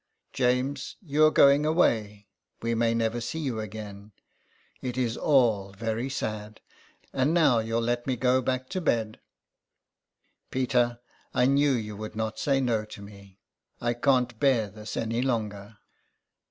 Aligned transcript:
James, 0.33 0.95
you're 0.99 1.29
going 1.29 1.63
away; 1.63 2.25
we 2.63 2.73
may 2.73 2.95
never 2.95 3.21
see 3.21 3.37
you 3.37 3.59
again. 3.59 4.13
It 4.81 4.97
is 4.97 5.15
all 5.15 5.73
very 5.73 6.09
sad. 6.09 6.59
And 7.13 7.35
now 7.35 7.59
you'll 7.59 7.83
let 7.83 8.07
me 8.07 8.15
go 8.15 8.41
back 8.41 8.67
to 8.69 8.81
bed." 8.81 9.19
136 10.49 10.49
THE 10.51 10.57
EXILE." 10.79 10.89
Peter, 10.95 10.99
I 11.35 11.45
knew 11.45 11.73
you 11.73 11.95
would 11.95 12.15
not 12.15 12.39
say 12.39 12.59
no 12.59 12.83
to 12.83 13.01
me; 13.03 13.37
I 13.79 13.93
can't 13.93 14.39
bear 14.39 14.69
this 14.71 14.97
any 14.97 15.21
longer." 15.21 15.77